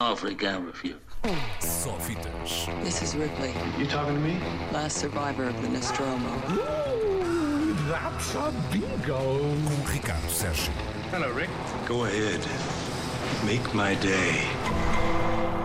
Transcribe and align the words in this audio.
Awfully 0.00 0.34
gamble 0.36 0.72
for 0.72 0.86
you. 0.86 0.94
Só 1.58 1.90
fitas. 1.98 2.68
This 2.84 3.02
is 3.02 3.16
Ripley, 3.16 3.52
You 3.76 3.84
talking 3.88 4.14
to 4.14 4.20
me? 4.20 4.38
last 4.72 4.98
survivor 4.98 5.48
of 5.48 5.60
the 5.60 5.68
Nostromo. 5.68 6.30
That's 7.90 8.36
a 8.36 8.52
bingo. 8.70 9.18
Com 9.18 9.92
Ricardo 9.92 10.28
Sérgio. 10.30 10.70
Hello, 11.10 11.32
Rick. 11.32 11.50
Go 11.88 12.04
ahead. 12.04 12.38
Make 13.44 13.74
my 13.74 13.96
day. 13.96 14.46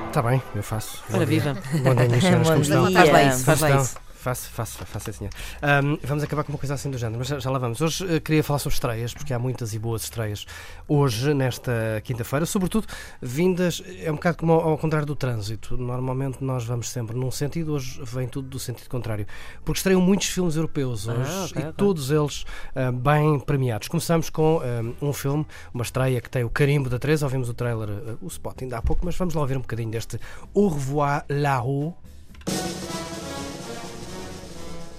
Está 0.08 0.24
bem, 0.24 0.42
eu 0.56 0.64
faço. 0.64 1.04
Ora, 1.14 1.28
viva. 1.28 1.54
Bom 1.84 1.94
dia, 1.94 2.10
senhoras, 2.20 2.50
como 2.50 2.62
estão? 2.64 2.92
Faz 2.92 3.10
lá 3.12 3.24
isso, 3.26 3.44
faz 3.46 3.60
lá 3.62 3.70
isso. 3.82 3.96
Faço, 4.24 4.50
faço, 4.52 4.78
faço, 4.86 5.12
sim, 5.12 5.18
senhor. 5.18 5.34
Ahm, 5.62 5.98
vamos 6.02 6.24
acabar 6.24 6.46
com 6.46 6.54
uma 6.54 6.58
coisa 6.58 6.76
assim 6.76 6.90
do 6.90 6.98
género, 6.98 7.20
mas 7.20 7.28
já, 7.28 7.40
já 7.40 7.50
lá 7.52 7.60
vamos. 7.60 7.82
Hoje 7.82 8.06
eh, 8.10 8.22
queria 8.22 8.42
falar 8.42 8.58
sobre 8.58 8.74
estreias, 8.76 9.14
porque 9.14 9.34
há 9.34 9.38
muitas 9.38 9.74
e 9.74 9.80
boas 9.80 10.04
estreias 10.04 10.46
hoje, 10.88 11.34
nesta 11.34 12.02
quinta-feira, 12.06 12.46
sobretudo 12.46 12.88
vindas, 13.22 13.84
é 14.02 14.10
um 14.10 14.16
bocado 14.16 14.38
como 14.38 14.54
ao, 14.54 14.70
ao 14.70 14.78
contrário 14.78 15.06
do 15.06 15.14
trânsito. 15.14 15.76
Normalmente 15.76 16.42
nós 16.42 16.64
vamos 16.64 16.90
sempre 16.90 17.18
num 17.18 17.30
sentido, 17.32 17.74
hoje 17.74 18.00
vem 18.02 18.26
tudo 18.26 18.48
do 18.48 18.58
sentido 18.60 18.88
contrário. 18.88 19.28
Porque 19.66 19.80
estreiam 19.80 20.00
muitos 20.00 20.28
filmes 20.30 20.56
europeus 20.56 21.06
hoje 21.06 21.30
Ah, 21.30 21.46
ok, 21.50 21.62
e 21.62 21.66
ok. 21.66 21.74
todos 21.76 22.10
eles 22.10 22.46
ah, 22.74 22.94
bem 22.94 23.38
premiados. 23.42 23.90
Começamos 23.90 24.30
com 24.30 24.62
ah, 24.64 25.06
um 25.06 25.12
filme, 25.12 25.46
uma 25.74 25.84
estreia 25.84 26.22
que 26.22 26.30
tem 26.30 26.46
o 26.46 26.50
carimbo 26.50 26.90
da 26.90 26.98
3, 26.98 27.24
ouvimos 27.24 27.50
o 27.50 27.54
trailer, 27.54 27.90
ah, 27.90 28.16
o 28.22 28.28
spot 28.28 28.62
ainda 28.62 28.78
há 28.78 28.82
pouco, 28.82 29.06
mas 29.06 29.18
vamos 29.18 29.34
lá 29.34 29.42
ouvir 29.42 29.58
um 29.58 29.62
bocadinho 29.62 29.92
deste 29.92 30.18
Au 30.54 30.70
revoir 30.70 31.26
là-haut. 31.28 31.94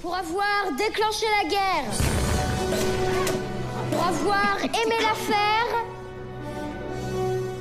Pour 0.04 0.14
avoir 0.14 0.70
déclenché 0.76 1.24
la 1.42 1.48
guerre. 1.48 1.90
Pour 3.90 4.06
avoir 4.06 4.58
aimé 4.62 4.96
la 5.00 5.14
faire. 5.14 5.70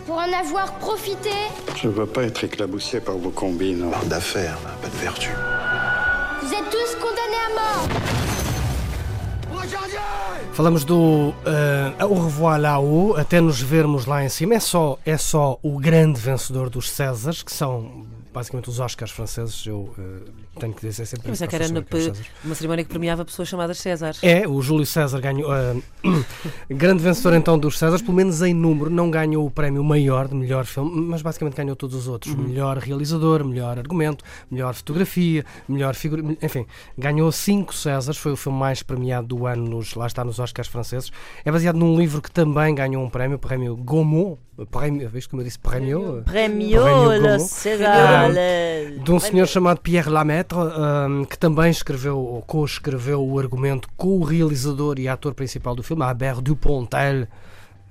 Pour 0.06 0.18
en 0.18 0.34
avoir 0.34 0.74
profité. 0.74 1.30
Je 1.78 1.88
ne 1.88 1.94
veux 1.94 2.06
pas 2.06 2.24
être 2.24 2.44
éclaboussé 2.44 3.00
par 3.00 3.16
vos 3.16 3.30
combines. 3.30 3.90
Parle 3.90 4.10
d'affaires, 4.10 4.58
pas 4.82 4.90
de 4.90 4.98
vertu. 4.98 5.30
Vous 6.42 6.54
êtes 6.54 6.70
tous 6.70 6.96
condamnés 6.96 7.44
à 7.48 7.54
mort. 7.56 7.88
Falamos 10.52 10.84
do 10.84 11.34
eh, 11.48 12.04
Au 12.04 12.14
revoir 12.14 12.60
là-haut, 12.60 13.16
até 13.18 13.40
nos 13.40 13.62
vermos 13.62 14.06
lá 14.06 14.22
em 14.22 14.28
cima. 14.28 14.56
É 14.56 14.60
só, 14.60 15.00
é 15.06 15.18
só 15.18 15.58
o 15.64 15.80
grande 15.80 16.20
vencedor 16.20 16.70
dos 16.70 16.92
Césares, 16.92 17.42
que 17.42 17.54
são 17.54 18.06
basicamente 18.34 18.70
os 18.70 18.80
Oscars 18.80 19.12
franceses. 19.12 19.66
Eu 19.66 19.94
eh, 19.98 20.30
tenho 20.60 20.74
que 20.74 20.82
dizer 20.88 21.06
sempre 21.06 21.30
Mas 21.30 21.42
é 21.42 21.48
que 21.48 21.58
não 21.58 21.66
era 21.66 21.74
na- 21.74 22.14
uma 22.44 22.56
cerimónia 22.56 22.84
que 22.84 22.90
premiava 22.90 23.24
pessoas 23.24 23.48
chamadas 23.48 23.78
César. 23.78 24.16
É, 24.22 24.48
o 24.48 24.62
Júlio 24.62 24.86
César 24.86 25.20
ganhou. 25.22 25.54
eh, 25.54 25.76
grande 26.70 27.04
vencedor 27.04 27.34
então 27.36 27.58
dos 27.58 27.78
Césares, 27.78 28.02
pelo 28.02 28.16
menos 28.16 28.42
em 28.42 28.54
número, 28.54 28.90
não 28.90 29.10
ganhou 29.10 29.46
o 29.46 29.52
prémio 29.52 29.84
maior 29.84 30.28
de 30.28 30.36
melhor 30.36 30.66
filme, 30.66 30.92
mas 31.08 31.22
basicamente 31.22 31.56
ganhou 31.56 31.76
todos 31.76 31.96
os 31.96 32.08
outros: 32.08 32.34
melhor 32.36 32.78
realizador, 32.78 33.44
melhor 33.46 33.78
argumento, 33.78 34.24
melhor 34.50 34.74
fotografia, 34.74 35.46
melhor 35.68 35.96
figura. 35.96 36.24
Enfim, 36.42 36.66
ganhou 36.98 37.32
cinco 37.32 37.74
Césares, 37.74 38.18
foi 38.20 38.32
o 38.32 38.36
filme 38.36 38.58
mais 38.58 38.82
premiado 38.84 39.28
do 39.28 39.46
ano, 39.46 39.68
nos, 39.68 39.94
lá 39.96 40.08
está 40.08 40.24
nos 40.24 40.40
Oscars 40.40 40.68
franceses. 40.68 41.12
É 41.46 41.52
baseado 41.52 41.76
num 41.78 41.98
livro 41.98 42.22
que 42.22 42.32
também 42.32 42.74
ganhou 42.74 43.04
um 43.04 43.10
prémio, 43.10 43.38
o 43.38 43.40
prémio 43.40 43.76
Gaumont. 43.76 44.38
Prémio, 44.70 45.10
viste 45.10 45.30
como 45.30 45.42
eu 45.42 45.46
disse? 45.46 45.58
Prémio? 45.58 46.22
Premio 46.26 46.84
Gaumont. 46.84 47.20
Los 47.20 47.66
De 49.04 49.12
um 49.12 49.20
senhor 49.20 49.48
chamado 49.48 49.80
Pierre 49.80 50.10
Lamaitre, 50.10 50.58
hum, 50.58 51.26
que 51.26 51.38
também 51.38 51.70
escreveu, 51.70 52.18
ou 52.18 52.42
co-escreveu 52.42 53.26
o 53.26 53.40
argumento 53.40 53.88
com 53.98 54.20
o 54.20 54.24
realizador 54.24 55.00
e 55.00 55.08
ator 55.08 55.34
principal 55.34 55.76
do 55.76 55.84
filme, 55.84 56.04
Albert 56.04 56.42
Dupontel. 56.42 57.28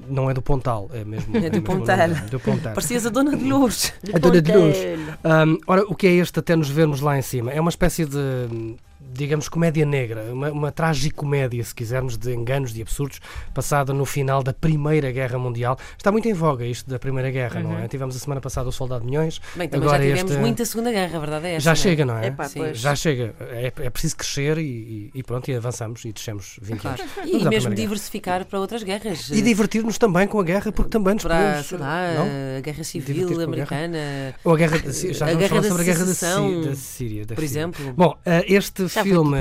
Não 0.09 0.29
é 0.29 0.35
do 0.35 0.43
Pontal, 0.43 0.91
é 0.93 1.05
mesmo. 1.05 1.31
É 1.37 1.41
mesmo 1.41 1.59
o 1.59 1.61
Dupontel. 1.61 2.09
nome, 2.09 2.21
Dupontel. 2.31 2.73
Parecias 2.73 3.07
a 3.07 3.11
Dona 3.11 3.37
de 3.37 3.45
Lourdes. 3.45 3.93
A 4.13 4.19
Dona 4.19 4.43
de 4.43 4.53
Luz. 4.53 4.77
Hum, 5.25 5.59
ora, 5.67 5.83
o 5.83 5.95
que 5.95 6.07
é 6.07 6.13
este 6.13 6.39
até 6.39 6.57
nos 6.57 6.69
vermos 6.69 7.01
lá 7.01 7.17
em 7.17 7.23
cima? 7.23 7.53
É 7.53 7.61
uma 7.61 7.71
espécie 7.71 8.05
de, 8.05 8.19
hum, 8.19 8.77
digamos, 9.13 9.49
comédia 9.49 9.85
negra, 9.87 10.23
uma, 10.33 10.51
uma 10.51 10.73
tragicomédia, 10.73 11.63
se 11.65 11.75
quisermos, 11.75 12.17
de 12.17 12.33
enganos, 12.35 12.73
de 12.73 12.83
absurdos, 12.83 13.21
passada 13.55 13.93
no 13.93 14.05
final 14.05 14.43
da 14.43 14.53
Primeira 14.53 15.11
Guerra 15.11 15.39
Mundial. 15.39 15.79
Está 15.97 16.11
muito 16.13 16.29
em 16.29 16.33
voga 16.33 16.65
isto 16.65 16.89
da 16.89 16.99
Primeira 16.99 17.31
Guerra, 17.31 17.61
não 17.61 17.79
é? 17.79 17.89
Tivemos 17.89 18.17
a 18.17 18.19
semana 18.19 18.41
passada 18.41 18.69
o 18.69 18.73
Soldado 18.73 19.01
de 19.05 19.07
Milhões. 19.11 19.41
Bem, 19.57 19.69
também 19.69 19.87
agora 19.89 20.03
já 20.03 20.09
tivemos 20.11 20.31
este- 20.33 20.41
muita 20.41 20.65
Segunda 20.65 20.91
Guerra, 20.93 21.17
a 21.17 21.21
verdade 21.21 21.47
é 21.47 21.55
essa. 21.55 21.61
Já 21.65 21.71
não 21.71 21.73
é? 21.73 21.77
chega, 21.83 22.05
não 22.05 22.19
é? 22.19 22.27
Epá. 22.29 22.51
Já 22.73 22.95
chega. 22.97 23.35
É, 23.41 23.73
é 23.77 23.91
preciso 23.91 24.17
crescer 24.17 24.59
e, 24.59 24.63
e- 24.63 25.11
e 25.15 25.23
pronto, 25.23 25.51
e 25.51 25.55
avançamos 25.55 26.05
e 26.05 26.13
descemos 26.13 26.59
20 26.63 26.81
Claro. 26.81 27.03
anos. 27.03 27.13
E 27.17 27.21
à 27.21 27.23
mesmo 27.23 27.39
Primeira 27.39 27.61
Guerra. 27.61 27.75
diversificar 27.75 28.45
para 28.47 28.61
outras 28.61 28.83
guerras. 28.83 29.31
E 29.31 29.43
divertir-nos 29.43 29.99
também 29.99 30.27
com 30.27 30.41
a 30.41 30.45
guerra, 30.45 30.73
porque 30.73 30.91
também 30.91 31.15
nos 31.15 31.23
para, 31.23 31.37
podemos. 31.37 31.67
sei 31.67 31.79
lá, 31.79 32.15
não? 32.15 32.27
a 32.59 32.61
Guerra 32.61 32.85
Civil 32.85 33.27
com 33.29 33.35
a 33.35 33.37
guerra. 33.37 33.45
Americana, 33.45 34.35
Ou 34.45 34.55
a 34.55 34.57
guerra. 34.57 34.79
Já 35.13 35.27
a 35.27 35.29
vamos 35.29 35.41
guerra 35.49 35.63
sobre 35.63 35.83
a 35.83 35.85
guerra 35.85 36.05
da, 36.05 36.75
Síria. 36.75 37.27
por 37.27 37.45
exemplo. 37.45 37.93
Bom, 37.95 38.17
eh, 38.25 38.45
este 38.49 38.89
Filme. 39.01 39.39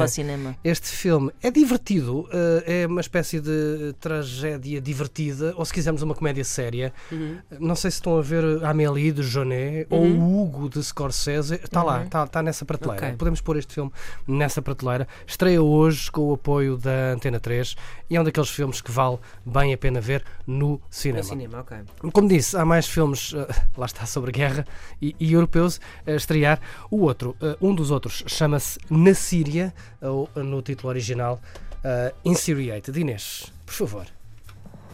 Este 0.63 0.87
filme 0.87 1.31
é 1.41 1.51
divertido, 1.51 2.27
eh, 2.31 2.83
é 2.83 2.87
uma 2.87 3.01
espécie 3.01 3.39
de 3.39 3.93
tragédia 3.99 4.79
divertida, 4.79 5.53
ou 5.57 5.65
se 5.65 5.73
quisermos 5.73 6.01
uma 6.01 6.15
comédia 6.15 6.43
séria. 6.43 6.93
Uhum. 7.11 7.37
Não 7.59 7.75
sei 7.75 7.91
se 7.91 7.97
estão 7.97 8.17
a 8.17 8.21
ver 8.21 8.63
Amélie 8.63 9.11
de 9.11 9.23
Jonet 9.23 9.87
ou 9.89 10.03
o 10.03 10.41
Hugo 10.41 10.69
de 10.69 10.83
Scorsese. 10.83 11.55
Está 11.55 11.83
lá, 11.83 12.03
está, 12.03 12.23
está 12.23 12.41
nessa 12.41 12.65
prateleira. 12.65 13.07
Ok. 13.07 13.17
Podemos 13.17 13.41
pôr 13.41 13.57
este 13.57 13.73
filme 13.73 13.91
nessa 14.27 14.61
prateleira. 14.61 15.07
Estreia 15.27 15.61
hoje 15.61 16.11
com 16.11 16.21
o 16.29 16.33
apoio 16.33 16.77
da 16.77 17.13
Antena 17.13 17.39
3 17.39 17.75
e 18.09 18.15
é 18.15 18.21
um 18.21 18.23
daqueles 18.23 18.49
filmes 18.49 18.81
que 18.81 18.91
vale 18.91 19.17
bem 19.45 19.73
a 19.73 19.77
pena 19.77 19.99
ver 19.99 20.23
no 20.45 20.81
cinema. 20.89 21.23
No 21.23 21.29
cinema, 21.29 21.59
ok. 21.61 21.77
Como 22.11 22.27
disse, 22.27 22.55
há 22.57 22.65
mais 22.65 22.87
filmes, 22.87 23.33
eh, 23.33 23.47
lá 23.77 23.85
está, 23.85 24.05
sobre 24.05 24.31
guerra 24.31 24.65
e, 25.01 25.15
e 25.19 25.33
europeus 25.33 25.79
a 26.05 26.11
estrear. 26.11 26.59
O 26.89 27.01
outro, 27.01 27.35
eh, 27.41 27.57
um 27.61 27.73
dos 27.73 27.91
outros, 27.91 28.23
chama-se 28.27 28.79
Na 28.89 29.13
Síria, 29.40 29.74
ou 30.00 30.28
no 30.36 30.62
título 30.62 30.90
original, 30.90 31.40
eh, 31.82 32.14
Insiriated. 32.24 32.96
Inês, 32.96 33.52
por 33.64 33.74
favor, 33.74 34.06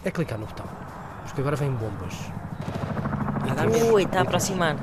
é 0.05 0.11
clicar 0.11 0.39
no 0.39 0.47
botão, 0.47 0.67
porque 1.25 1.41
agora 1.41 1.57
vêm 1.57 1.73
bombas. 1.73 2.15
Ui, 3.93 4.03
está 4.05 4.21
a 4.21 4.23
aproximar. 4.23 4.77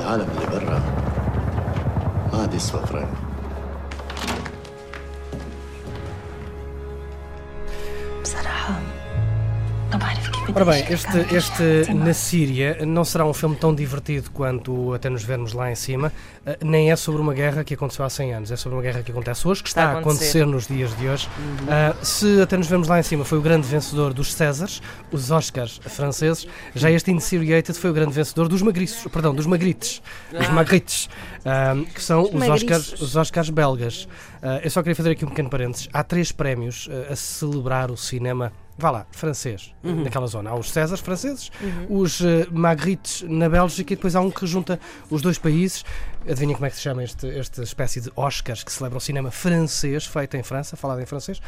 العالم 0.00 0.26
اللي 0.30 0.46
برا 0.46 0.78
ما 2.32 2.40
عاد 2.40 2.54
يسوى 2.54 2.86
فرنك 2.86 3.23
Ora 10.55 10.63
bem, 10.63 10.85
este, 10.89 11.35
este 11.35 11.93
Na 11.93 12.13
Síria 12.13 12.77
não 12.85 13.03
será 13.03 13.25
um 13.25 13.33
filme 13.33 13.57
tão 13.57 13.75
divertido 13.75 14.31
quanto 14.31 14.93
até 14.93 15.09
nos 15.09 15.21
vermos 15.21 15.51
lá 15.51 15.69
em 15.69 15.75
cima, 15.75 16.13
ah, 16.45 16.55
nem 16.63 16.93
é 16.93 16.95
sobre 16.95 17.19
uma 17.19 17.33
guerra 17.33 17.61
que 17.61 17.73
aconteceu 17.73 18.05
há 18.05 18.09
100 18.09 18.33
anos, 18.33 18.51
é 18.51 18.55
sobre 18.55 18.77
uma 18.77 18.81
guerra 18.81 19.03
que 19.03 19.11
acontece 19.11 19.45
hoje, 19.45 19.61
que 19.61 19.67
está, 19.67 19.81
está 19.81 19.97
a 19.97 19.99
acontecer. 19.99 20.43
acontecer. 20.43 20.45
nos 20.45 20.65
dias 20.65 20.97
de 20.97 21.09
hoje. 21.09 21.27
Uhum. 21.37 21.65
Uh, 21.65 22.05
se 22.05 22.41
até 22.41 22.55
nos 22.55 22.67
vermos 22.67 22.87
lá 22.87 22.97
em 22.97 23.03
cima 23.03 23.25
foi 23.25 23.37
o 23.37 23.41
grande 23.41 23.67
vencedor 23.67 24.13
dos 24.13 24.33
Césares, 24.33 24.81
os 25.11 25.29
Oscars 25.29 25.81
franceses, 25.83 26.47
já 26.73 26.89
este 26.89 27.11
Insiriated 27.11 27.77
foi 27.77 27.89
o 27.89 27.93
grande 27.93 28.13
vencedor 28.13 28.47
dos 28.47 28.61
Magriços, 28.61 29.11
perdão, 29.11 29.35
dos 29.35 29.45
Magrites, 29.45 30.01
os 30.31 30.47
ah. 30.47 30.53
Magrites, 30.53 31.09
uh, 31.41 31.83
que 31.83 32.01
são 32.01 32.23
os, 32.23 32.33
os 32.33 32.49
Oscars, 32.49 32.93
os 33.01 33.15
Oscars 33.17 33.49
belgas. 33.49 34.03
Uh, 34.41 34.61
eu 34.63 34.69
só 34.69 34.81
queria 34.81 34.95
fazer 34.95 35.11
aqui 35.11 35.25
um 35.25 35.29
pequeno 35.29 35.49
parênteses. 35.49 35.89
Há 35.91 36.01
três 36.01 36.31
prémios 36.31 36.89
a 37.11 37.15
celebrar 37.17 37.91
o 37.91 37.97
cinema 37.97 38.53
vá 38.77 38.91
lá, 38.91 39.05
francês, 39.11 39.73
naquela 39.83 40.27
zona. 40.27 40.49
Há 40.49 40.55
os 40.55 40.69
Césares 40.71 41.01
franceses, 41.01 41.51
os 41.89 42.19
uh, 42.21 42.25
Magrites 42.51 43.23
na 43.27 43.47
Bélgica 43.49 43.93
e 43.93 43.95
depois 43.95 44.15
há 44.15 44.21
um 44.21 44.29
que 44.31 44.45
junta 44.45 44.79
os 45.09 45.21
dois 45.21 45.37
países. 45.37 45.83
Adivinhem 46.27 46.55
como 46.55 46.65
é 46.65 46.71
que 46.71 46.75
se 46.77 46.81
chama 46.81 47.03
este, 47.03 47.29
esta 47.37 47.61
espécie 47.61 48.01
de 48.01 48.11
Oscars 48.15 48.63
que 48.63 48.71
celebra 48.71 48.97
o 48.97 49.01
cinema 49.01 49.29
francês, 49.29 50.07
feito 50.07 50.35
em 50.35 50.41
França, 50.41 50.75
falado 50.75 50.99
em 50.99 51.05
francês? 51.05 51.39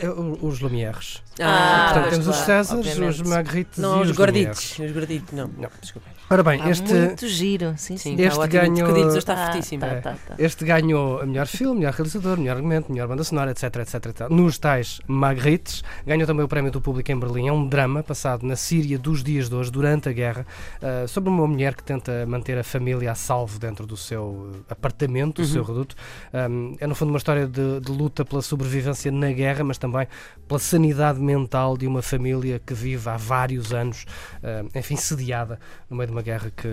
É 0.00 0.08
o- 0.10 0.36
os 0.44 0.58
Lumieres. 0.58 1.22
Ah, 1.40 1.90
Portanto, 1.92 2.10
temos 2.10 2.26
os 2.26 2.34
claro, 2.34 2.46
Césares, 2.64 2.86
obviamente. 2.88 3.20
os 3.22 3.28
Magrites 3.28 3.78
Não, 3.78 3.98
e 4.00 4.02
os 4.02 4.10
os 4.10 4.16
gorditos. 4.16 4.78
Os 4.80 4.90
gorditos, 4.90 5.32
não. 5.32 5.46
Não. 5.56 5.68
Desculpa. 5.80 6.08
Ora 6.28 6.42
bem, 6.42 6.56
Está 6.58 6.70
este... 6.70 6.92
muito 6.92 7.28
giro, 7.28 7.74
sim, 7.76 7.96
sim. 7.96 8.14
Este 8.14 8.26
está 8.26 8.40
ótimo. 8.42 8.60
ganhou- 8.62 9.06
hoje 9.06 9.18
está 9.18 9.32
Ah, 9.34 9.46
fortíssimo. 9.52 9.80
tá, 9.82 10.00
tá, 10.00 10.16
tá. 10.26 10.34
Este 10.40 10.64
ganhou 10.64 11.20
a 11.20 11.26
melhor 11.26 11.46
filme, 11.46 11.78
melhor 11.78 11.92
realizador, 11.92 12.36
melhor 12.36 12.56
argumento, 12.56 12.90
melhor 12.90 13.06
banda 13.06 13.22
sonora, 13.22 13.52
etc, 13.52 13.76
etc, 13.76 14.06
etc. 14.06 14.28
Nos 14.28 14.58
tais 14.58 15.00
Magrites, 15.06 15.84
ganhou 16.04 16.26
também 16.26 16.44
o 16.44 16.48
prémio 16.48 16.65
do 16.70 16.80
público 16.80 17.10
em 17.10 17.18
Berlim. 17.18 17.48
É 17.48 17.52
um 17.52 17.66
drama 17.66 18.02
passado 18.02 18.46
na 18.46 18.56
Síria 18.56 18.98
dos 18.98 19.22
dias 19.22 19.48
de 19.48 19.54
hoje, 19.54 19.70
durante 19.70 20.08
a 20.08 20.12
guerra, 20.12 20.46
ah, 20.82 21.06
sobre 21.06 21.30
uma 21.30 21.46
mulher 21.46 21.74
que 21.74 21.82
tenta 21.82 22.26
manter 22.26 22.58
a 22.58 22.64
família 22.64 23.12
a 23.12 23.14
salvo 23.14 23.58
dentro 23.58 23.86
do 23.86 23.96
seu 23.96 24.50
eh, 24.54 24.58
apartamento, 24.70 25.42
do 25.42 25.48
seu 25.48 25.62
reduto. 25.62 25.94
Um, 26.32 26.76
é, 26.80 26.86
no 26.86 26.94
fundo, 26.94 27.10
uma 27.10 27.18
história 27.18 27.46
de, 27.46 27.80
de 27.80 27.92
luta 27.92 28.24
pela 28.24 28.42
sobrevivência 28.42 29.10
na 29.10 29.32
guerra, 29.32 29.64
mas 29.64 29.78
também 29.78 30.06
pela 30.46 30.60
sanidade 30.60 31.20
mental 31.20 31.76
de 31.76 31.86
uma 31.86 32.02
família 32.02 32.58
que 32.58 32.74
vive 32.74 33.08
há 33.08 33.16
vários 33.16 33.72
anos, 33.72 34.06
ah, 34.42 34.64
enfim, 34.74 34.96
sediada 34.96 35.58
no 35.88 35.96
meio 35.96 36.08
de 36.08 36.12
uma 36.12 36.22
guerra 36.22 36.50
que. 36.54 36.68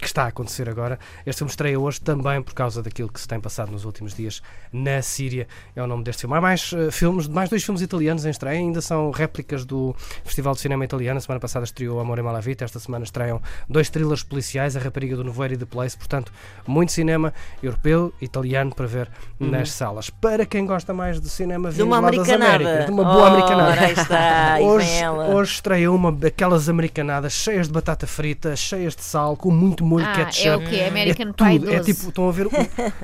Que 0.00 0.06
está 0.06 0.24
a 0.24 0.26
acontecer 0.28 0.68
agora. 0.68 0.98
Este 1.24 1.38
filme 1.38 1.50
estreia 1.50 1.78
hoje 1.78 2.00
também 2.00 2.42
por 2.42 2.54
causa 2.54 2.82
daquilo 2.82 3.08
que 3.08 3.20
se 3.20 3.28
tem 3.28 3.40
passado 3.40 3.70
nos 3.70 3.84
últimos 3.84 4.14
dias 4.14 4.42
na 4.72 5.00
Síria. 5.02 5.46
É 5.74 5.82
o 5.82 5.86
nome 5.86 6.04
deste 6.04 6.22
filme. 6.22 6.36
Há 6.36 6.40
mais 6.40 6.72
eh, 6.72 6.90
filmes, 6.90 7.28
mais 7.28 7.48
dois 7.48 7.62
filmes 7.62 7.82
italianos 7.82 8.24
em 8.24 8.30
estreia, 8.30 8.58
ainda 8.58 8.80
são 8.80 9.10
réplicas 9.10 9.64
do 9.64 9.94
Festival 10.24 10.54
de 10.54 10.60
Cinema 10.60 10.84
Italiano. 10.84 11.18
A 11.18 11.20
semana 11.20 11.40
passada 11.40 11.64
estreou 11.64 12.00
Amor 12.00 12.18
e 12.18 12.22
Malavita, 12.22 12.64
esta 12.64 12.78
semana 12.78 13.04
estreiam 13.04 13.40
dois 13.68 13.88
thrillers 13.88 14.22
policiais, 14.22 14.76
A 14.76 14.80
Rapariga 14.80 15.16
do 15.16 15.24
Nevoeiro 15.24 15.54
e 15.54 15.56
The 15.56 15.66
Place. 15.66 15.96
Portanto, 15.96 16.32
muito 16.66 16.92
cinema 16.92 17.32
europeu, 17.62 18.12
italiano 18.20 18.74
para 18.74 18.86
ver 18.86 19.10
nas 19.38 19.70
salas. 19.70 20.10
Para 20.10 20.44
quem 20.44 20.66
gosta 20.66 20.92
mais 20.92 21.20
de 21.20 21.28
cinema 21.28 21.70
De 21.70 21.82
uma 21.82 22.00
lá 22.00 22.10
das. 22.10 22.28
Américas, 22.28 22.86
de 22.86 22.90
uma 22.90 23.04
boa 23.04 23.16
Ora, 23.16 23.34
americanada. 23.34 23.92
está, 23.92 24.58
hoje, 24.60 24.88
hoje 25.32 25.52
estreia 25.52 25.90
uma 25.90 26.10
daquelas 26.10 26.68
americanadas 26.68 27.32
cheias 27.32 27.66
de 27.68 27.72
batata 27.72 28.06
frita, 28.06 28.56
cheias 28.56 28.96
de 28.96 29.02
sal, 29.02 29.36
com 29.36 29.50
muito 29.50 29.83
molho 29.84 30.04
Ah, 30.06 30.14
ketchup. 30.14 30.46
é 30.48 30.56
o 30.56 30.60
quê? 30.60 30.80
American 30.88 31.28
é 31.28 31.32
Pie 31.32 31.58
tudo. 31.58 31.70
É 31.72 31.76
12. 31.78 31.92
tipo, 31.94 32.08
estão 32.08 32.28
a 32.28 32.32
ver, 32.32 32.46
o- 32.46 32.50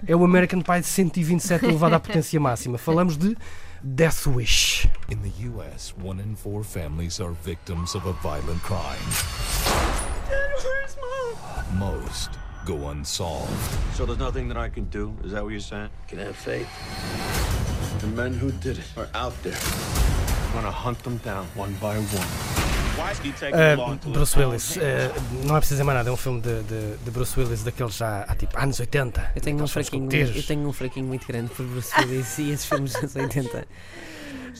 é 0.06 0.16
o 0.16 0.24
American 0.24 0.60
Pie 0.60 0.80
de 0.80 0.86
127 0.86 1.64
elevado 1.66 1.94
à 1.94 2.00
potência 2.00 2.38
máxima. 2.40 2.78
Falamos 2.78 3.16
de 3.16 3.36
Death 3.82 4.26
Wish. 4.26 4.88
In 5.10 5.18
the 5.18 5.48
U.S., 5.48 5.94
one 6.02 6.20
in 6.22 6.34
four 6.36 6.62
families 6.64 7.20
are 7.20 7.32
victims 7.44 7.94
of 7.94 8.06
a 8.08 8.12
violent 8.22 8.60
crime. 8.62 8.98
Most 11.78 12.30
go 12.66 12.88
unsolved. 12.90 13.50
So 13.94 14.04
there's 14.04 14.18
nothing 14.18 14.48
that 14.48 14.56
I 14.58 14.68
can 14.68 14.84
do? 14.90 15.14
Is 15.24 15.32
that 15.32 15.42
what 15.42 15.50
you're 15.52 15.60
saying? 15.60 15.88
Can 16.08 16.18
have 16.18 16.36
faith. 16.36 16.68
The 18.00 18.06
men 18.08 18.34
who 18.34 18.50
did 18.52 18.78
it 18.78 18.84
are 18.96 19.08
out 19.14 19.32
there. 19.42 19.56
I'm 19.56 20.52
gonna 20.54 20.70
hunt 20.70 20.98
them 21.02 21.18
down 21.18 21.46
one 21.54 21.72
by 21.80 21.96
one. 21.96 22.49
Uh, 23.00 24.10
Bruce 24.10 24.38
Willis, 24.38 24.76
uh, 24.76 24.80
não 25.46 25.56
é 25.56 25.58
preciso 25.58 25.76
dizer 25.76 25.84
mais 25.84 25.98
nada, 25.98 26.10
é 26.10 26.12
um 26.12 26.16
filme 26.16 26.40
de, 26.40 26.62
de, 26.62 26.96
de 27.04 27.10
Bruce 27.10 27.38
Willis 27.38 27.62
daqueles 27.62 27.96
já 27.96 28.22
há 28.22 28.34
tipo 28.34 28.58
anos 28.58 28.78
80. 28.78 29.32
Eu 29.34 29.42
tenho, 29.42 29.62
um 29.62 29.66
fraquinho, 29.66 30.08
eu 30.12 30.42
tenho 30.42 30.68
um 30.68 30.72
fraquinho 30.72 31.06
muito 31.06 31.26
grande 31.26 31.50
por 31.50 31.64
Bruce 31.66 31.92
Willis 31.98 32.38
e 32.38 32.50
esses 32.50 32.66
filmes 32.66 32.92
dos 32.92 33.16
anos 33.16 33.36
80. 33.36 33.66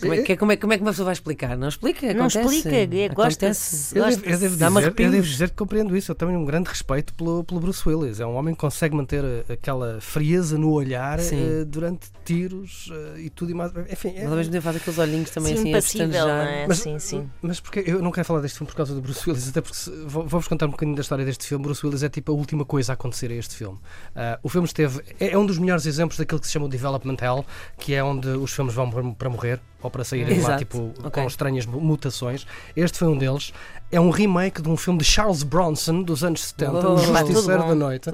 Como 0.01 0.15
é, 0.15 0.23
que, 0.23 0.37
como, 0.37 0.53
é, 0.53 0.57
como 0.57 0.73
é 0.73 0.77
que 0.77 0.83
uma 0.83 0.91
pessoa 0.91 1.07
vai 1.07 1.13
explicar? 1.13 1.57
Não 1.57 1.69
explica? 1.69 2.15
Não 2.15 2.27
Acontece. 2.27 2.57
explica, 2.57 2.97
é, 2.97 3.09
gosta-se. 3.09 3.99
Eu 3.99 4.07
devo, 4.07 4.25
eu, 4.25 4.39
devo 4.39 4.55
dizer, 4.57 5.05
eu 5.05 5.11
devo 5.11 5.23
dizer 5.27 5.51
que 5.51 5.57
compreendo 5.57 5.97
isso. 5.97 6.11
Eu 6.11 6.15
tenho 6.15 6.33
um 6.33 6.45
grande 6.45 6.69
respeito 6.69 7.15
pelo, 7.15 7.45
pelo 7.45 7.61
Bruce 7.61 7.87
Willis. 7.89 8.21
É 8.21 8.27
um 8.27 8.35
homem 8.35 8.55
que 8.55 8.61
consegue 8.61 8.95
manter 8.95 9.25
eh, 9.25 9.53
aquela 9.53 10.01
frieza 10.01 10.57
no 10.59 10.71
olhar 10.71 11.19
eh, 11.19 11.65
durante 11.67 12.09
tiros 12.25 12.91
eh, 12.93 13.23
e 13.23 13.31
tudo 13.31 13.51
e 13.51 13.55
mais. 13.55 13.73
Enfim, 13.91 14.13
é, 14.17 14.23
Mas 14.23 14.31
ao 14.31 14.37
mesmo 14.37 14.53
tempo 14.53 14.63
faz 14.65 14.77
aqueles 14.77 14.99
olhinhos 14.99 15.31
também 15.31 15.57
Sim, 15.57 15.61
assim 15.75 15.99
impassível, 16.03 16.27
não 16.27 16.35
a 16.35 16.45
é? 16.45 16.67
Mas- 16.67 16.79
sim, 16.79 16.99
sim. 16.99 17.31
Mas 17.43 17.61
porque 17.61 17.83
eu 17.87 18.03
não 18.03 18.11
quero 18.11 18.27
falar 18.27 18.41
deste 18.41 18.59
filme 18.59 18.71
por 18.71 18.77
causa 18.77 18.95
do 18.95 19.01
Bruce 19.01 19.29
Willis, 19.29 19.49
até 19.49 19.61
porque 19.61 19.77
vou-vos 20.07 20.49
contar 20.49 20.67
um 20.67 20.71
bocadinho 20.71 20.97
da 20.97 21.03
história 21.03 21.25
deste 21.25 21.47
filme. 21.47 21.65
Bruce 21.65 21.85
Willis 21.85 22.03
é 22.03 22.09
tipo 22.09 22.33
a 22.33 22.35
última 22.35 22.65
coisa 22.65 22.93
a 22.93 22.95
acontecer 22.95 23.31
a 23.31 23.35
este 23.35 23.55
filme. 23.55 23.79
Ah, 24.15 24.39
o 24.43 24.49
filme 24.49 24.67
esteve. 24.67 25.01
É, 25.19 25.31
é 25.31 25.39
um 25.39 25.47
dos 25.47 25.59
melhores 25.59 25.87
exemplos 25.87 26.17
daquilo 26.19 26.41
que 26.41 26.47
se 26.47 26.53
chama 26.53 26.67
o 26.67 26.69
Development 26.69 27.17
Hell, 27.21 27.45
que 27.79 27.95
é 27.95 28.03
onde 28.03 28.29
os 28.29 28.53
filmes 28.53 28.75
vão 28.75 29.15
para 29.15 29.29
morrer 29.29 29.61
ou 29.83 29.91
para 29.91 30.05
saírem 30.05 30.35
lá 30.35 30.39
Exato, 30.41 30.59
tipo, 30.59 30.93
ok. 31.05 31.11
com 31.23 31.27
estranhas 31.29 31.67
mu- 31.67 31.81
mutações. 31.81 32.47
Este 32.77 32.99
foi 32.99 33.09
um 33.09 33.17
deles. 33.17 33.53
É 33.91 34.01
um 34.01 34.11
remake 34.11 34.63
de 34.63 34.69
um 34.69 34.77
filme 34.77 34.99
de 35.01 35.05
Charles 35.05 35.43
Bronson 35.43 36.03
dos 36.03 36.23
anos 36.23 36.43
70, 36.45 36.73
Oh, 36.89 36.95
O 36.95 36.99
Justiceiro 36.99 37.67
da 37.67 37.75
Noite. 37.75 38.11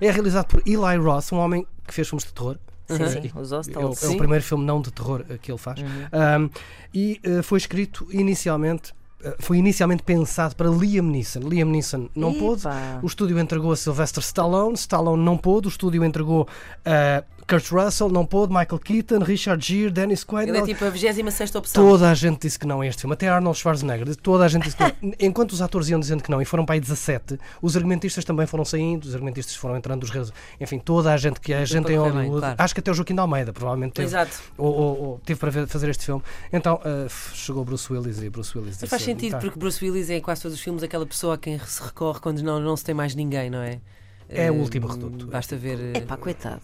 é 0.00 0.10
realizado 0.10 0.46
por 0.46 0.62
Eli 0.66 0.96
Roth, 0.96 1.32
um 1.32 1.38
homem 1.38 1.66
que 1.86 1.92
fez 1.94 2.08
filmes 2.08 2.24
de 2.24 2.32
terror. 2.32 2.56
Sim, 2.88 2.96
sim, 3.08 3.30
os 3.34 3.52
é 3.52 3.56
o, 3.56 3.58
Hostels. 3.58 4.02
é 4.04 4.08
o 4.08 4.16
primeiro 4.18 4.44
filme 4.44 4.64
não 4.64 4.80
de 4.82 4.92
terror 4.92 5.24
eh, 5.30 5.38
que 5.40 5.50
ele 5.50 5.58
faz. 5.58 5.80
Um, 5.80 6.50
e 6.92 7.18
eh, 7.22 7.40
foi 7.42 7.56
escrito 7.58 8.06
inicialmente. 8.10 8.92
eh, 9.24 9.34
Foi 9.38 9.56
inicialmente 9.56 10.02
pensado 10.02 10.54
para 10.56 10.68
Liam 10.68 11.04
Neeson. 11.06 11.40
Liam 11.40 11.68
Neeson 11.68 12.08
não 12.14 12.34
pôde. 12.34 12.62
O 13.02 13.06
estúdio 13.06 13.38
entregou 13.38 13.72
a 13.72 13.76
Sylvester 13.76 14.22
Stallone. 14.22 14.74
Stallone 14.74 15.22
não 15.24 15.38
pôde. 15.38 15.68
O 15.68 15.70
estúdio 15.70 16.04
entregou 16.04 16.46
a 16.84 17.22
Kurt 17.46 17.70
Russell. 17.70 18.08
Não 18.08 18.24
pôde. 18.26 18.52
Michael 18.52 18.78
Keaton, 18.78 19.18
Richard 19.20 19.64
Gere, 19.66 19.90
Dennis 19.90 20.24
Quaid. 20.24 20.48
Ele 20.50 20.58
é 20.58 20.62
tipo 20.62 20.84
a 20.84 20.90
26 20.90 21.54
opção. 21.54 21.82
Toda 21.84 22.10
a 22.10 22.14
gente 22.14 22.40
disse 22.42 22.58
que 22.58 22.66
não 22.66 22.80
a 22.80 22.86
este 22.86 23.00
filme, 23.02 23.14
até 23.14 23.28
Arnold 23.28 23.58
Schwarzenegger, 23.58 24.14
toda 24.16 24.44
a 24.44 24.48
gente 24.48 24.64
disse 24.64 24.76
que 24.76 24.82
não. 24.82 24.92
Enquanto 25.20 25.52
os 25.52 25.62
atores 25.62 25.88
iam 25.88 25.98
dizendo 26.00 26.22
que 26.22 26.30
não, 26.30 26.40
e 26.40 26.44
foram 26.44 26.64
para 26.64 26.74
aí 26.74 26.80
17, 26.80 27.38
os 27.60 27.76
argumentistas 27.76 28.24
também 28.24 28.46
foram 28.46 28.64
saindo, 28.64 29.04
os 29.04 29.14
argumentistas 29.14 29.54
foram 29.56 29.76
entrando, 29.76 30.02
os 30.02 30.10
reis, 30.10 30.32
enfim, 30.60 30.78
toda 30.78 31.12
a 31.12 31.16
gente 31.16 31.40
que 31.40 31.52
é 31.52 31.64
gente 31.64 31.92
em 31.92 31.96
correr 31.96 32.10
bem, 32.10 32.18
Hollywood, 32.20 32.40
claro. 32.40 32.54
acho 32.58 32.74
que 32.74 32.80
até 32.80 32.90
o 32.90 32.94
Joaquim 32.94 33.14
de 33.14 33.20
Almeida 33.20 33.52
provavelmente 33.52 33.92
teve, 33.92 34.08
Exato. 34.08 34.40
ou, 34.58 34.72
ou- 34.72 35.02
ou 35.02 35.20
teve 35.24 35.38
para 35.40 35.50
ver- 35.50 35.66
fazer 35.66 35.88
este 35.88 36.04
filme. 36.06 36.22
Então 36.52 36.76
uh, 36.84 37.08
chegou 37.34 37.64
Bruce 37.64 37.92
Willis 37.92 38.22
e 38.22 38.28
Bruce 38.30 38.56
Willis 38.56 38.72
Mas 38.72 38.78
disse, 38.80 38.86
faz 38.90 39.02
sentido, 39.02 39.32
"Tá." 39.32 39.38
porque 39.38 39.58
Bruce 39.58 39.84
Willis 39.84 40.10
é 40.10 40.16
em 40.16 40.20
quase 40.20 40.42
todos 40.42 40.56
os 40.56 40.62
filmes 40.62 40.82
aquela 40.82 41.06
pessoa 41.06 41.34
a 41.34 41.38
quem 41.38 41.58
se 41.58 41.82
recorre 41.82 42.20
quando 42.20 42.40
não, 42.42 42.60
não 42.60 42.76
se 42.76 42.84
tem 42.84 42.94
mais 42.94 43.14
ninguém, 43.14 43.50
não 43.50 43.58
é? 43.62 43.80
É 44.28 44.50
o 44.50 44.54
Eh, 44.54 44.58
último 44.58 44.86
reduto. 44.86 45.26
Basta 45.26 45.56
ver. 45.56 45.78
eh, 45.94 45.98
Epá, 45.98 46.16
coitado. 46.16 46.62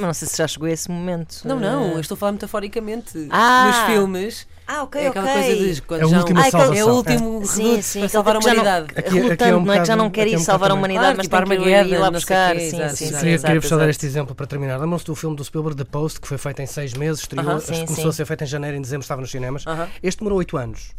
Não 0.00 0.12
sei 0.14 0.26
se 0.28 0.38
já 0.38 0.46
chegou 0.48 0.66
a 0.68 0.70
esse 0.72 0.90
momento. 0.90 1.42
Não, 1.44 1.58
não, 1.60 1.90
Eh, 1.90 1.94
eu 1.94 2.00
estou 2.00 2.14
a 2.14 2.18
falar 2.18 2.32
metaforicamente. 2.32 3.28
Ah! 3.30 3.66
Nos 3.66 3.94
filmes, 3.94 4.46
Ah, 4.66 4.82
ok, 4.84 5.00
é 5.02 5.08
aquela 5.08 5.26
ok. 5.30 5.42
coisa 5.42 5.74
de 5.74 5.82
quando 5.82 6.00
É 6.00 6.04
a 6.04 6.08
já 6.08 6.18
última 6.18 6.40
um- 6.40 6.50
salvação. 6.50 6.74
É 6.76 6.84
o 6.84 6.88
último 6.94 7.46
Sim, 7.46 7.62
reduto 7.64 7.82
sim, 7.82 8.00
para 8.00 8.08
salvar 8.08 8.36
a 8.36 8.38
tipo 8.38 8.48
já 8.50 8.54
não- 8.54 8.62
humanidade. 8.62 8.92
Aqui- 8.98 9.00
aqui 9.00 9.08
é 9.08 9.10
um 9.10 9.22
relutante, 9.24 9.66
não 9.66 9.74
é 9.74 9.80
que 9.80 9.86
já 9.86 9.96
não 9.96 10.10
quer 10.10 10.26
é 10.26 10.30
ir 10.30 10.36
um 10.36 10.40
salvar 10.40 10.70
a 10.70 10.74
humanidade, 10.74 11.04
Claro, 11.04 11.16
mas 11.16 11.26
tipo 11.26 11.64
tem 11.64 11.84
que 11.84 11.94
ir 11.94 11.98
lá 11.98 12.10
buscar. 12.10 12.54
Sim, 12.56 12.70
sim, 12.70 12.76
exato. 12.76 12.96
sim, 12.96 13.38
Queria, 13.40 13.60
só 13.62 13.76
dar 13.76 13.88
este 13.90 14.06
exemplo 14.06 14.34
para 14.34 14.46
terminar. 14.46 14.78
Lembram-se 14.78 15.04
do 15.04 15.14
filme 15.14 15.36
do 15.36 15.44
Spielberg, 15.44 15.76
The 15.76 15.90
Post, 15.90 16.20
que 16.20 16.28
foi 16.28 16.38
feito 16.38 16.62
em 16.62 16.66
seis 16.66 16.94
meses, 16.94 17.20
estreou. 17.22 17.60
Sim, 17.60 17.84
começou 17.84 17.96
sim. 18.04 18.08
a 18.08 18.12
ser 18.12 18.24
feito 18.26 18.44
em 18.44 18.46
janeiro, 18.46 18.76
em 18.76 18.80
dezembro, 18.80 19.02
estava 19.02 19.20
nos 19.20 19.30
cinemas. 19.30 19.64
Este 20.02 20.18
demorou 20.20 20.38
oito 20.38 20.56
anos. 20.56 20.92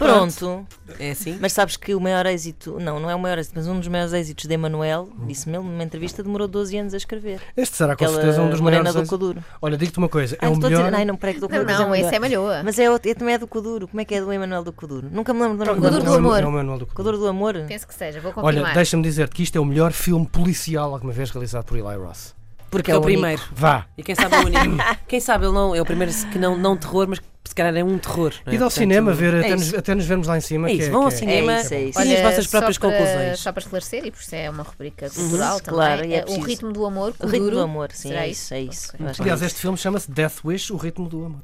Pronto. 0.00 0.66
É 0.98 1.10
assim? 1.10 1.38
Mas 1.40 1.52
sabes 1.52 1.76
que 1.76 1.94
o 1.94 2.00
maior 2.00 2.24
êxito, 2.26 2.78
não, 2.80 2.98
não 2.98 3.10
é 3.10 3.14
o 3.14 3.18
maior 3.18 3.38
êxito, 3.38 3.54
mas 3.56 3.66
um 3.68 3.78
dos 3.78 3.86
maiores 3.88 4.12
êxitos 4.12 4.46
de 4.46 4.54
Emanuel, 4.54 5.08
disse-me 5.26 5.56
ele 5.56 5.64
numa 5.66 5.84
entrevista, 5.84 6.22
demorou 6.22 6.48
12 6.48 6.76
anos 6.78 6.94
a 6.94 6.96
escrever. 6.96 7.40
Este 7.56 7.76
será 7.76 7.94
com 7.94 8.04
Aquela 8.04 8.16
certeza 8.20 8.42
um 8.42 8.50
dos 8.50 8.60
maiores. 8.60 8.84
do 8.92 8.98
êxitos. 8.98 9.10
Coduro. 9.10 9.44
Olha, 9.60 9.76
digo-te 9.76 9.98
uma 9.98 10.08
coisa, 10.08 10.36
é 10.40 10.46
Ah, 10.46 10.50
o 10.50 10.54
estou 10.54 10.66
a 10.66 10.70
melhor. 10.70 10.84
dizer, 10.86 10.96
ai, 10.96 11.04
não, 11.04 11.16
peraí, 11.16 11.34
que 11.34 11.40
do 11.40 11.48
Não, 11.48 11.58
Coduro 11.58 11.78
não, 11.78 11.94
é 11.94 12.00
esse 12.00 12.14
é 12.14 12.18
melhor. 12.18 12.44
Malhoa. 12.48 12.62
Mas 12.64 12.78
é, 12.78 12.90
outro- 12.90 13.10
é 13.10 13.14
também 13.14 13.34
é 13.34 13.38
do 13.38 13.46
Coduro. 13.46 13.86
Como 13.88 14.00
é 14.00 14.04
que 14.04 14.14
é 14.14 14.20
do 14.20 14.32
Emanuel 14.32 14.64
do 14.64 14.72
Coduro? 14.72 15.08
Nunca 15.12 15.32
me 15.34 15.42
lembro 15.42 15.58
do 15.58 15.64
nome 15.64 15.80
Coduro 15.80 16.02
do 16.02 16.04
do 16.10 16.14
Amor. 16.16 16.40
É 16.40 16.46
o 16.46 16.50
do 16.50 16.56
Coduro. 16.66 16.86
Coduro 16.94 17.18
do 17.18 17.26
Amor? 17.28 17.54
Penso 17.68 17.86
que 17.86 17.94
seja, 17.94 18.20
vou 18.20 18.32
Olha, 18.36 18.64
deixa-me 18.72 19.02
dizer-te 19.02 19.34
que 19.34 19.42
isto 19.42 19.56
é 19.56 19.60
o 19.60 19.64
melhor 19.64 19.92
filme 19.92 20.26
policial 20.26 20.92
alguma 20.94 21.12
vez 21.12 21.30
realizado 21.30 21.64
por 21.64 21.76
Eli 21.78 21.96
Roth. 21.96 22.34
Porque 22.70 22.90
é 22.90 22.94
o 22.94 22.98
único. 22.98 23.12
primeiro. 23.12 23.42
Vá. 23.52 23.86
E 23.98 24.02
quem 24.04 24.14
sabe 24.14 24.36
é 24.36 24.38
o 24.38 24.46
único. 24.46 24.76
quem 25.08 25.18
sabe 25.20 25.44
ele 25.44 25.52
não 25.54 25.74
é 25.74 25.82
o 25.82 25.84
primeiro 25.84 26.12
que 26.30 26.38
não, 26.38 26.56
não 26.56 26.76
terror, 26.76 27.06
mas 27.08 27.20
se 27.50 27.54
calhar 27.54 27.76
é 27.76 27.84
um 27.84 27.98
terror. 27.98 28.32
não 28.46 28.52
é? 28.52 28.56
E 28.56 28.58
dá 28.58 28.64
ao 28.64 28.70
Portanto, 28.70 28.72
cinema 28.78 29.12
ver, 29.12 29.34
até, 29.34 29.48
é 29.48 29.50
nos, 29.56 29.66
isso. 29.66 29.76
até 29.78 29.94
nos 29.94 30.06
vermos 30.06 30.26
lá 30.26 30.38
em 30.38 30.40
cima. 30.40 30.68
É 30.68 30.72
que 30.74 30.82
isso, 30.82 30.90
vão 30.90 31.02
ao 31.02 31.08
que 31.08 31.14
cinema 31.16 31.52
É 31.52 31.60
isso, 31.60 31.74
é 31.74 31.82
isso. 31.82 32.00
e 32.02 32.16
as 32.16 32.22
vossas 32.22 32.46
próprias 32.46 32.76
só 32.76 32.80
para, 32.80 32.90
conclusões. 32.98 33.38
Só 33.40 33.52
para 33.52 33.60
esclarecer, 33.62 34.06
e 34.06 34.10
por 34.10 34.20
isso 34.20 34.34
é 34.34 34.48
uma 34.50 34.62
rubrica 34.62 35.10
cultural 35.10 35.60
também. 35.60 35.74
claro, 35.78 36.04
é 36.04 36.24
o 36.28 36.40
ritmo 36.40 36.72
do 36.72 36.86
amor, 36.86 37.14
O 37.20 37.26
ritmo 37.26 37.50
do 37.50 37.60
amor, 37.60 37.90
sim, 37.92 38.08
será 38.08 38.22
é 38.26 38.28
isso, 38.28 38.54
é 38.54 38.60
isso. 38.62 38.92
Aliás, 39.18 39.42
é 39.42 39.46
este 39.46 39.60
filme 39.60 39.76
chama-se 39.76 40.10
Death 40.10 40.44
Wish, 40.44 40.72
o 40.72 40.76
ritmo 40.76 41.08
do 41.08 41.24
amor. 41.26 41.40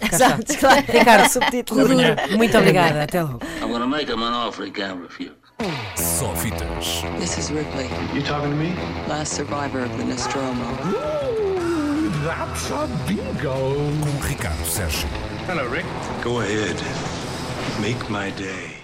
Exato, 0.00 0.56
claro. 0.58 0.82
Ricardo, 0.88 1.28
subtítulo. 1.30 1.86
muito 2.36 2.56
obrigada. 2.56 3.02
Até 3.02 3.22
logo. 3.22 3.40
I'm 3.62 3.70
gonna 3.70 3.86
make 3.86 4.10
him 4.10 4.22
an 4.22 4.32
offer 4.32 4.64
he 4.66 4.70
can't 4.70 4.98
refuse. 5.02 5.32
Só 5.96 6.34
fitas. 6.36 7.02
This 7.18 7.36
is 7.36 7.50
Ripley, 7.50 7.84
You 8.14 8.22
talking 8.22 8.48
to 8.50 8.56
me? 8.56 8.74
last 9.08 9.34
survivor 9.34 9.82
of 9.84 9.94
the 9.98 10.04
Nostromo. 10.04 10.64
Ooh, 10.86 12.10
that's 12.24 12.70
a 12.70 12.86
bingo. 13.06 13.52
Com 14.00 14.26
Ricardo 14.26 14.64
Sérgio. 14.64 15.06
Hello, 15.52 15.66
Rick. 15.66 15.84
Go 16.22 16.42
ahead. 16.42 16.76
Make 17.82 18.08
my 18.08 18.30
day. 18.30 18.79